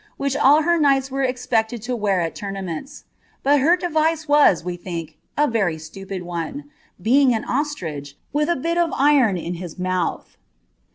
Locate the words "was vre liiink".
4.27-5.13